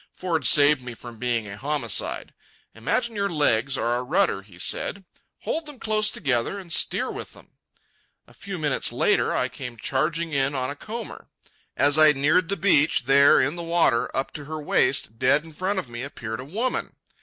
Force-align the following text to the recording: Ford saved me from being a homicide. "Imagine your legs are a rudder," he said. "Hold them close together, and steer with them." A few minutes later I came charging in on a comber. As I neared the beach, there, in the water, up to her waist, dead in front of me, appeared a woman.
Ford 0.11 0.47
saved 0.47 0.81
me 0.81 0.95
from 0.95 1.19
being 1.19 1.47
a 1.47 1.59
homicide. 1.59 2.33
"Imagine 2.73 3.15
your 3.15 3.29
legs 3.29 3.77
are 3.77 3.97
a 3.97 4.01
rudder," 4.03 4.41
he 4.41 4.57
said. 4.57 5.05
"Hold 5.41 5.67
them 5.67 5.77
close 5.79 6.09
together, 6.09 6.57
and 6.57 6.73
steer 6.73 7.11
with 7.11 7.33
them." 7.33 7.51
A 8.25 8.33
few 8.33 8.57
minutes 8.57 8.91
later 8.91 9.35
I 9.35 9.47
came 9.47 9.77
charging 9.77 10.33
in 10.33 10.55
on 10.55 10.71
a 10.71 10.75
comber. 10.75 11.27
As 11.77 11.99
I 11.99 12.13
neared 12.13 12.49
the 12.49 12.57
beach, 12.57 13.03
there, 13.03 13.39
in 13.39 13.55
the 13.55 13.61
water, 13.61 14.09
up 14.17 14.33
to 14.33 14.45
her 14.45 14.59
waist, 14.59 15.19
dead 15.19 15.43
in 15.43 15.53
front 15.53 15.77
of 15.77 15.87
me, 15.87 16.01
appeared 16.01 16.39
a 16.39 16.45
woman. 16.45 16.95